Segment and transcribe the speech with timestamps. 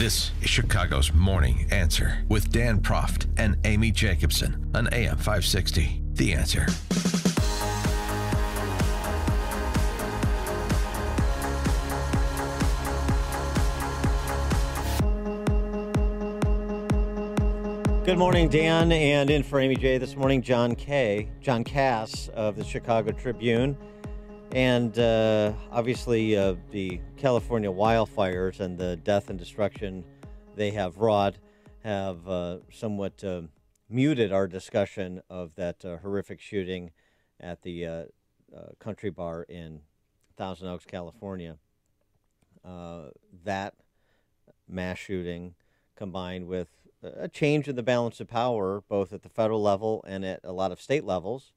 [0.00, 6.00] This is Chicago's Morning Answer with Dan Proft and Amy Jacobson on AM 560.
[6.14, 6.66] The Answer.
[18.06, 21.28] Good morning, Dan, and in for Amy J this morning, John K.
[21.42, 23.76] John Kass of the Chicago Tribune,
[24.52, 30.04] and uh, obviously uh, the California wildfires and the death and destruction
[30.56, 31.36] they have wrought
[31.84, 33.42] have uh, somewhat uh,
[33.88, 36.90] muted our discussion of that uh, horrific shooting
[37.38, 38.04] at the uh,
[38.80, 39.80] country bar in
[40.36, 41.56] Thousand Oaks, California.
[42.64, 43.74] that
[44.68, 45.54] mass shooting
[45.96, 46.68] combined with
[47.02, 50.52] a change in the balance of power, both at the federal level and at a
[50.52, 51.52] lot of state levels.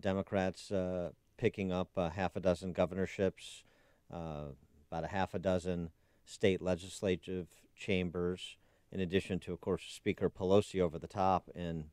[0.00, 1.10] Democrats uh,
[1.42, 3.64] picking up uh, half a dozen governorships,
[4.12, 4.44] uh,
[4.88, 5.90] about a half a dozen
[6.24, 8.56] state legislative chambers,
[8.92, 11.86] in addition to, of course, Speaker Pelosi over the top in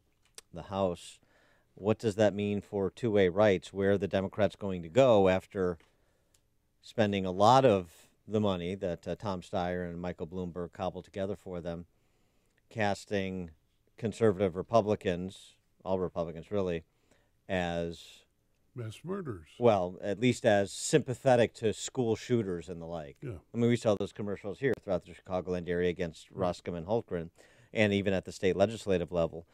[0.54, 1.18] the House.
[1.74, 3.74] What does that mean for 2A rights?
[3.74, 5.80] Where are the Democrats going to go after
[6.84, 7.90] spending a lot of
[8.28, 11.86] the money that uh, Tom Steyer and Michael Bloomberg cobbled together for them?
[12.70, 13.50] casting
[13.98, 16.84] conservative Republicans, all Republicans really,
[17.48, 18.24] as
[18.80, 19.50] mass murderers.
[19.60, 23.18] Well, at least as sympathetic to school shooters and the like.
[23.22, 23.38] Yeah.
[23.54, 26.38] I mean, we saw those commercials here throughout the Chicagoland area against mm.
[26.38, 27.30] Roskam and Hultgren,
[27.74, 29.46] and even at the state legislative level.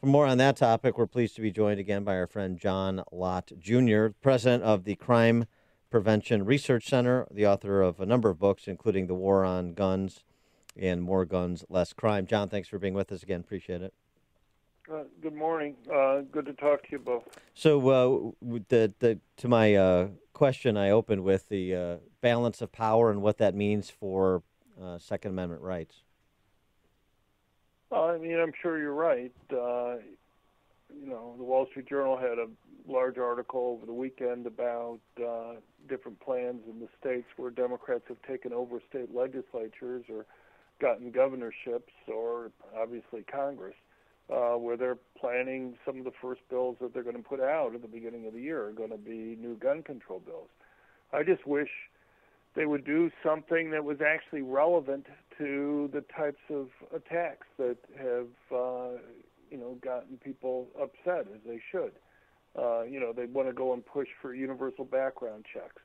[0.00, 3.02] For more on that topic, we're pleased to be joined again by our friend John
[3.10, 5.46] Lott Jr., president of the Crime
[5.90, 10.22] Prevention Research Center, the author of a number of books, including The War on Guns
[10.78, 12.26] and more guns, less crime.
[12.26, 13.40] John, thanks for being with us again.
[13.40, 13.94] Appreciate it.
[14.92, 15.74] Uh, good morning.
[15.92, 17.24] Uh, good to talk to you both.
[17.54, 22.70] So, uh, the, the, to my uh, question, I opened with the uh, balance of
[22.70, 24.44] power and what that means for
[24.80, 26.02] uh, Second Amendment rights.
[27.90, 29.32] I mean, I'm sure you're right.
[29.50, 29.56] you
[30.90, 32.46] know, the Wall Street Journal had a
[32.86, 35.00] large article over the weekend about
[35.88, 40.26] different plans in the states where Democrats have taken over state legislatures or
[40.80, 43.74] gotten governorships or obviously Congress,
[44.32, 47.74] uh, where they're planning some of the first bills that they're going to put out
[47.74, 50.48] at the beginning of the year are going to be new gun control bills.
[51.12, 51.68] I just wish
[52.54, 55.06] they would do something that was actually relevant
[55.38, 58.98] to the types of attacks that have, uh,
[59.50, 61.92] you know, gotten people upset as they should.
[62.58, 65.82] Uh, you know, they want to go and push for universal background checks.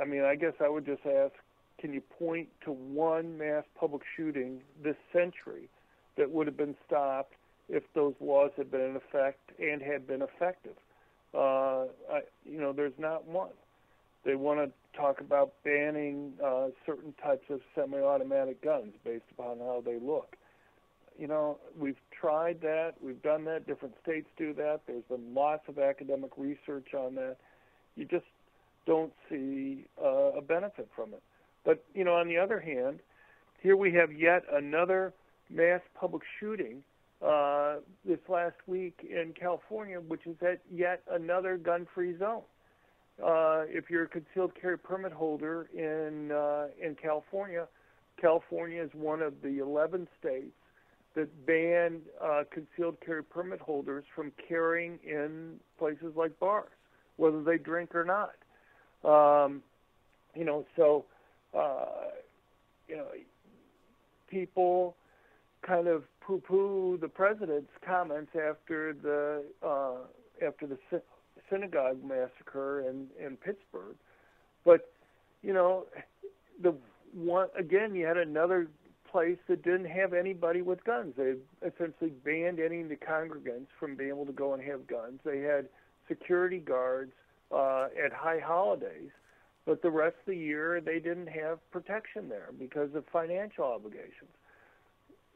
[0.00, 1.32] I mean, I guess I would just ask
[1.80, 5.68] can you point to one mass public shooting this century
[6.16, 7.34] that would have been stopped
[7.68, 10.76] if those laws had been in effect and had been effective?
[11.34, 13.50] Uh, I, you know, there's not one.
[14.24, 19.82] They want to talk about banning uh, certain types of semi-automatic guns based upon how
[19.84, 20.36] they look.
[21.18, 22.94] You know, we've tried that.
[23.02, 23.66] We've done that.
[23.66, 24.80] Different states do that.
[24.86, 27.36] There's been lots of academic research on that.
[27.96, 28.26] You just
[28.86, 31.22] don't see uh, a benefit from it.
[31.64, 33.00] But you know, on the other hand,
[33.60, 35.12] here we have yet another
[35.50, 36.82] mass public shooting
[37.24, 42.42] uh, this last week in California, which is at yet another gun-free zone.
[43.22, 47.66] Uh, if you're a concealed carry permit holder in uh, in California,
[48.20, 50.54] California is one of the 11 states
[51.16, 56.70] that ban uh, concealed carry permit holders from carrying in places like bars,
[57.16, 58.34] whether they drink or not.
[59.04, 59.62] Um,
[60.36, 61.04] you know, so
[61.52, 62.12] uh,
[62.86, 63.06] you know,
[64.30, 64.94] people
[65.62, 71.02] kind of poo-poo the president's comments after the uh, after the sy-
[71.50, 73.96] synagogue massacre in in Pittsburgh,
[74.64, 74.92] but
[75.42, 75.86] you know,
[76.62, 76.74] the
[77.14, 78.68] one again, you had another
[79.10, 81.14] place that didn't have anybody with guns.
[81.16, 81.34] They
[81.66, 85.20] essentially banned any of the congregants from being able to go and have guns.
[85.24, 85.68] They had
[86.08, 87.12] security guards
[87.50, 89.10] uh, at high holidays
[89.68, 94.32] but the rest of the year they didn't have protection there because of financial obligations.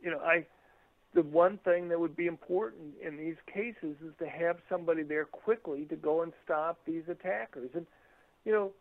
[0.02, 0.46] You know, I
[1.14, 5.26] the one thing that would be important in these cases is to have somebody there
[5.26, 7.70] quickly to go and stop these attackers.
[7.74, 7.86] And
[8.44, 8.72] you know,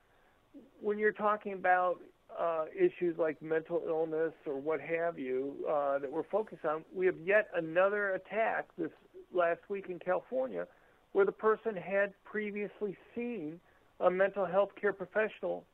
[0.82, 1.98] when you're talking about
[2.40, 7.06] uh, issues like mental illness or what have you uh, that we're focused on, we
[7.06, 8.92] have yet another attack this
[9.34, 10.66] last week in California
[11.12, 13.60] where the person had previously seen
[14.00, 15.66] a mental health care professional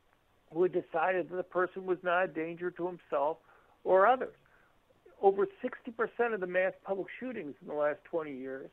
[0.53, 3.37] who had decided that the person was not a danger to himself
[3.83, 4.35] or others.
[5.21, 8.69] Over 60% of the mass public shootings in the last 20 years,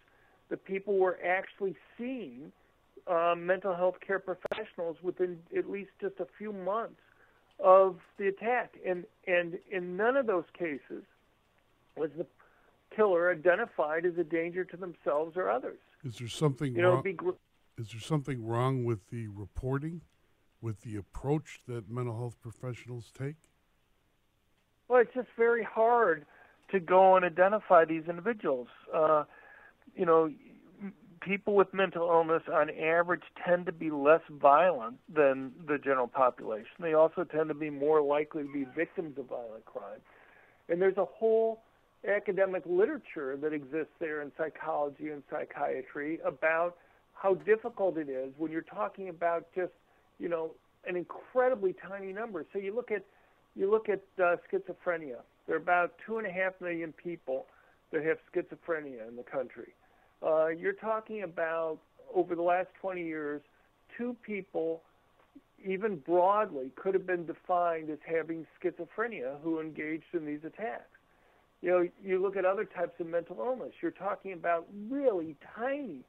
[0.50, 2.52] the people were actually seeing
[3.06, 7.00] uh, mental health care professionals within at least just a few months
[7.60, 8.74] of the attack.
[8.86, 11.04] And and in none of those cases
[11.96, 12.26] was the
[12.94, 15.78] killer identified as a danger to themselves or others.
[16.04, 17.14] Is there something You know, wrong?
[17.16, 17.30] gr-
[17.78, 20.02] is there something wrong with the reporting,
[20.60, 23.36] with the approach that mental health professionals take?
[24.88, 26.26] Well, it's just very hard
[26.70, 28.68] to go and identify these individuals.
[28.92, 29.24] Uh,
[29.94, 30.30] you know,
[31.20, 36.70] people with mental illness on average tend to be less violent than the general population.
[36.80, 40.00] They also tend to be more likely to be victims of violent crime.
[40.68, 41.62] And there's a whole
[42.06, 46.76] academic literature that exists there in psychology and psychiatry about
[47.14, 49.72] how difficult it is when you're talking about just,
[50.18, 50.50] you know,
[50.86, 52.44] an incredibly tiny number.
[52.52, 53.04] So you look at
[53.54, 55.18] you look at uh, schizophrenia.
[55.46, 57.46] There are about two and a half million people
[57.92, 59.74] that have schizophrenia in the country.
[60.24, 61.78] Uh, you're talking about
[62.14, 63.42] over the last 20 years,
[63.96, 64.82] two people,
[65.64, 70.88] even broadly, could have been defined as having schizophrenia who engaged in these attacks.
[71.62, 73.72] You know, you look at other types of mental illness.
[73.80, 76.00] You're talking about really tiny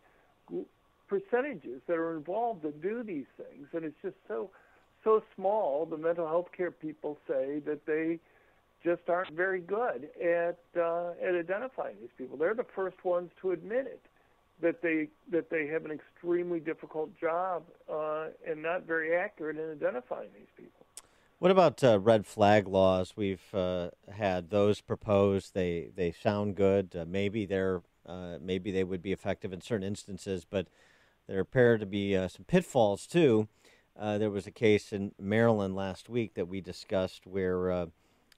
[1.08, 4.50] percentages that are involved that do these things, and it's just so
[5.06, 5.86] so small.
[5.86, 8.20] The mental health care people say that they
[8.84, 12.36] just aren't very good at uh, at identifying these people.
[12.36, 14.02] They're the first ones to admit it
[14.62, 19.72] that they that they have an extremely difficult job uh, and not very accurate in
[19.72, 20.86] identifying these people.
[21.40, 23.14] What about uh, red flag laws?
[23.16, 25.54] We've uh, had those proposed.
[25.54, 26.96] They they sound good.
[26.96, 30.68] Uh, maybe they're uh, maybe they would be effective in certain instances, but
[31.28, 33.48] there appear to be some pitfalls too.
[33.98, 37.86] Uh, there was a case in Maryland last week that we discussed where uh,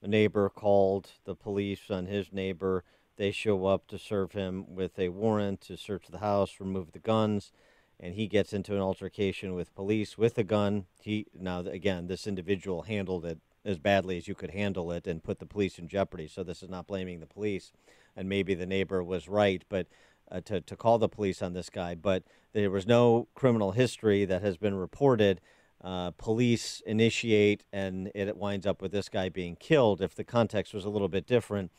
[0.00, 2.84] a neighbor called the police on his neighbor.
[3.16, 7.00] They show up to serve him with a warrant to search the house, remove the
[7.00, 7.50] guns,
[7.98, 10.86] and he gets into an altercation with police with a gun.
[11.00, 15.24] He now again, this individual handled it as badly as you could handle it and
[15.24, 16.28] put the police in jeopardy.
[16.28, 17.72] So this is not blaming the police,
[18.16, 19.88] and maybe the neighbor was right, but
[20.30, 21.94] uh, to to call the police on this guy.
[21.94, 25.40] But there was no criminal history that has been reported.
[25.82, 30.02] Uh, police initiate, and it winds up with this guy being killed.
[30.02, 31.70] If the context was a little bit different,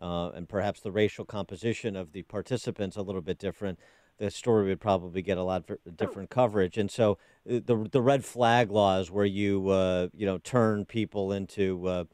[0.00, 3.80] uh, and perhaps the racial composition of the participants a little bit different,
[4.18, 6.76] the story would probably get a lot of different coverage.
[6.76, 7.18] And so
[7.50, 12.04] uh, the the red flag laws, where you uh, you know turn people into uh,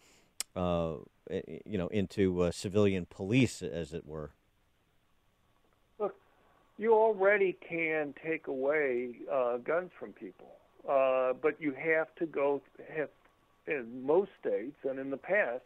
[0.57, 0.95] uh,
[1.31, 4.33] you know into uh, civilian police, as it were.
[6.77, 10.53] You already can take away uh, guns from people,
[10.89, 12.63] uh, but you have to go
[12.95, 13.09] have
[13.67, 15.63] in most states and in the past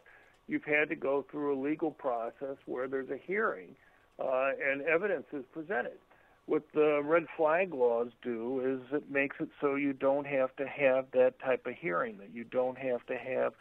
[0.47, 3.75] you've had to go through a legal process where there's a hearing
[4.19, 5.97] uh, and evidence is presented.
[6.45, 10.65] What the red flag laws do is it makes it so you don't have to
[10.65, 13.53] have that type of hearing, that you don't have to have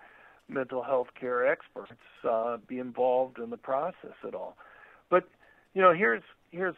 [0.48, 1.92] mental health care experts
[2.28, 4.56] uh, be involved in the process at all.
[5.10, 5.28] But
[5.74, 6.76] you know, here's here's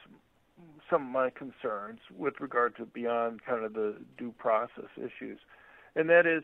[0.88, 5.38] some of my concerns with regard to beyond kind of the due process issues,
[5.94, 6.42] and that is,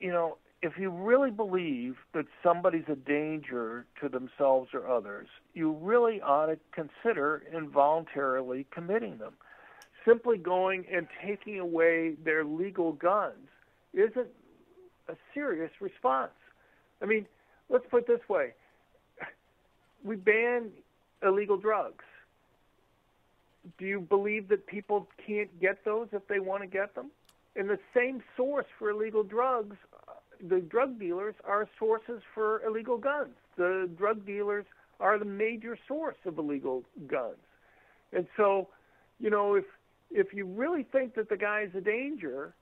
[0.00, 5.72] you know, if you really believe that somebody's a danger to themselves or others, you
[5.72, 9.34] really ought to consider involuntarily committing them.
[10.06, 13.48] Simply going and taking away their legal guns
[13.92, 14.28] isn't
[15.08, 16.32] a serious response.
[17.02, 17.26] I mean,
[17.68, 18.54] let's put it this way
[20.04, 20.70] we ban
[21.22, 22.04] illegal drugs.
[23.78, 27.10] Do you believe that people can't get those if they want to get them?
[27.56, 29.76] And the same source for illegal drugs
[30.08, 30.12] uh,
[30.48, 33.34] the drug dealers are sources for illegal guns.
[33.56, 34.66] The drug dealers
[35.00, 37.38] are the major source of illegal guns.
[38.12, 38.68] And so,
[39.18, 39.64] you know, if
[40.10, 42.54] if you really think that the guy's a danger,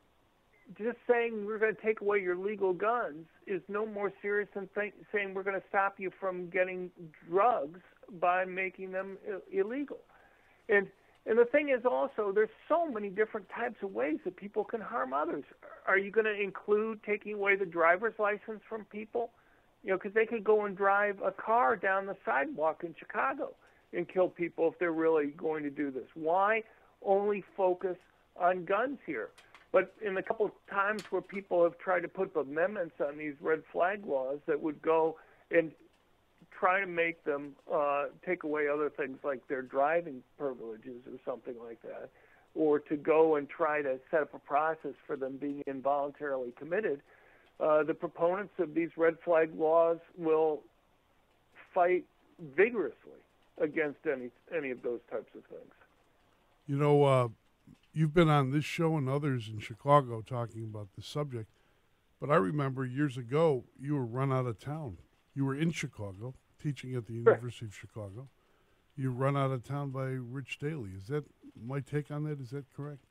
[0.78, 4.68] just saying we're going to take away your legal guns is no more serious than
[4.74, 6.90] th- saying we're going to stop you from getting
[7.28, 7.80] drugs
[8.20, 9.98] by making them I- illegal.
[10.68, 10.88] And
[11.24, 14.80] and the thing is also, there's so many different types of ways that people can
[14.80, 15.44] harm others.
[15.86, 19.30] Are you going to include taking away the driver's license from people?
[19.84, 23.54] You know, because they could go and drive a car down the sidewalk in Chicago
[23.92, 26.08] and kill people if they're really going to do this.
[26.14, 26.64] Why
[27.04, 27.96] only focus
[28.36, 29.28] on guns here?
[29.70, 33.34] But in the couple of times where people have tried to put amendments on these
[33.40, 35.16] red flag laws that would go
[35.50, 35.72] and
[36.62, 41.56] try to make them uh, take away other things like their driving privileges or something
[41.66, 42.08] like that,
[42.54, 47.00] or to go and try to set up a process for them being involuntarily committed,
[47.58, 50.60] uh, the proponents of these red flag laws will
[51.74, 52.04] fight
[52.54, 53.20] vigorously
[53.60, 55.72] against any any of those types of things.
[56.68, 57.28] You know, uh,
[57.92, 61.48] you've been on this show and others in Chicago talking about the subject.
[62.20, 64.98] But I remember years ago, you were run out of town.
[65.34, 68.28] You were in Chicago, teaching at the University of Chicago.
[68.96, 70.90] You run out of town by Rich Daley.
[70.96, 71.24] Is that
[71.66, 72.40] my take on that?
[72.40, 73.04] Is that correct?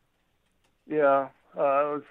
[0.88, 2.04] Yeah, uh, it was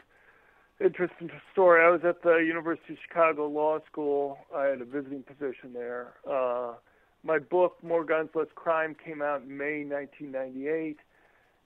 [0.80, 1.84] interesting story.
[1.84, 4.38] I was at the University of Chicago Law School.
[4.54, 6.14] I had a visiting position there.
[6.28, 6.74] Uh,
[7.22, 10.98] my book, More Guns, Less Crime, came out in May 1998.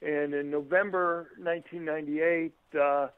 [0.02, 3.08] And in November 1998, uh,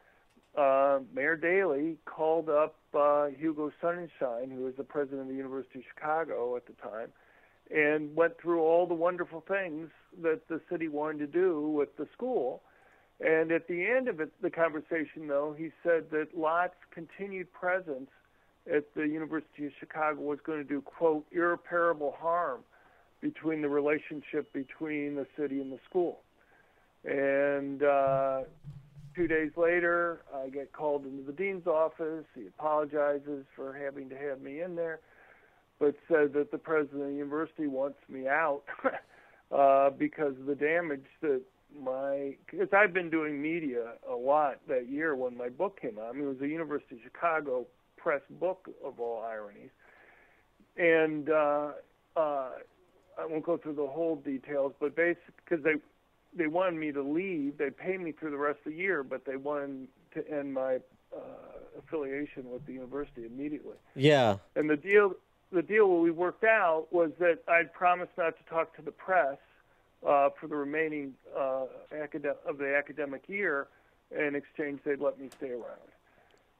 [0.57, 5.81] uh, Mayor Daley called up uh, Hugo Sonnenschein, who was the president of the University
[5.81, 7.09] of Chicago at the time,
[7.71, 9.91] and went through all the wonderful things
[10.23, 12.63] that the city wanted to do with the school.
[13.21, 18.11] And at the end of it, the conversation, though, he said that Lott's continued presence
[18.73, 22.61] at the University of Chicago was going to do, quote, irreparable harm
[23.21, 26.21] between the relationship between the city and the school.
[27.05, 28.41] And uh,
[29.17, 32.27] two days later, I get called into the dean's office.
[32.35, 35.01] He apologizes for having to have me in there,
[35.81, 38.63] but said that the president of the university wants me out
[39.57, 41.41] uh, because of the damage that
[41.83, 46.11] my because I've been doing media a lot that year when my book came out.
[46.11, 49.71] I mean, it was a University of Chicago press book of all ironies,
[50.77, 51.73] and uh,
[52.17, 52.51] uh,
[53.19, 55.75] I won't go through the whole details, but basically because they
[56.35, 59.25] they wanted me to leave, they paid me through the rest of the year, but
[59.25, 60.77] they wanted to end my
[61.15, 61.19] uh,
[61.79, 63.77] affiliation with the university immediately.
[63.95, 64.37] Yeah.
[64.55, 65.15] And the deal
[65.53, 69.39] the deal we worked out was that I'd promised not to talk to the press
[70.07, 71.67] uh, for the remaining uh,
[71.97, 73.69] academic of the academic year.
[74.17, 75.87] In exchange, they'd let me stay around.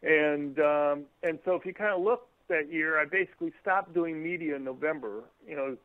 [0.03, 4.23] And um, and so if you kind of look that year, I basically stopped doing
[4.23, 5.25] media in November.
[5.47, 5.77] You know,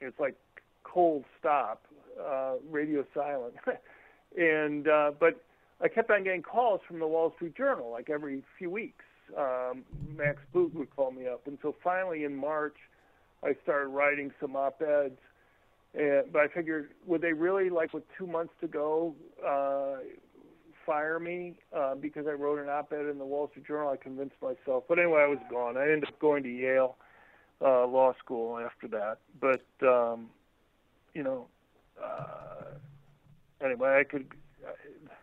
[0.00, 0.36] it's like
[0.84, 1.84] cold stop,
[2.20, 3.54] uh, radio silent,
[4.36, 5.42] and uh, but
[5.80, 9.04] I kept on getting calls from the Wall Street Journal like every few weeks.
[9.36, 9.84] Um,
[10.16, 12.76] Max Boot would call me up, and so finally in March,
[13.42, 15.18] I started writing some op-eds
[15.94, 19.14] and, but I figured, would they really, like with two months to go,
[19.46, 19.96] uh,
[20.86, 23.90] fire me uh, because I wrote an op-ed in the Wall Street Journal?
[23.90, 24.84] I convinced myself.
[24.88, 25.76] But anyway, I was gone.
[25.76, 26.96] I ended up going to Yale
[27.60, 29.18] uh, Law School after that.
[29.38, 30.30] But um,
[31.14, 31.46] you know,
[32.02, 34.26] uh, anyway, I could.
[34.64, 34.70] Uh,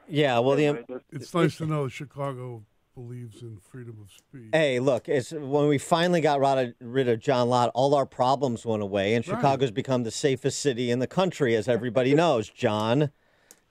[0.07, 2.63] yeah, well, anyway, the, It's nice to know Chicago
[2.95, 4.49] believes in freedom of speech.
[4.51, 8.05] Hey, look, it's when we finally got rid of, rid of John Lott, all our
[8.05, 9.37] problems went away, and Right.
[9.37, 12.49] Chicago's become the safest city in the country, as everybody knows.
[12.49, 13.11] John,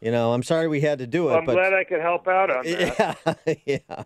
[0.00, 2.00] you know, I'm sorry we had to do it, well, I'm but glad I could
[2.00, 3.18] help out on that.
[3.46, 4.04] yeah, yeah,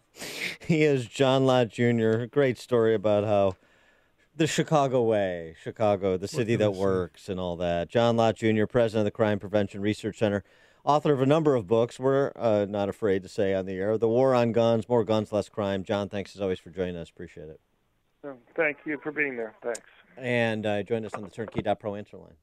[0.66, 2.24] he is John Lott Jr.
[2.24, 3.56] Great story about how
[4.36, 7.88] the Chicago way, Chicago, the city that works, and all that.
[7.88, 10.44] John Lott Jr., president of the Crime Prevention Research Center,
[10.84, 12.00] author of a number of books.
[12.00, 15.32] We're uh, not afraid to say on the air: "The War on Guns, More Guns,
[15.32, 17.10] Less Crime." John, thanks as always for joining us.
[17.10, 17.60] Appreciate it.
[18.56, 19.54] Thank you for being there.
[19.62, 19.80] Thanks.
[20.16, 22.34] And uh, join us on the Turnkey.pro answer line.